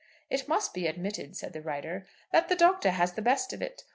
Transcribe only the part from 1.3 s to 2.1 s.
said the writer,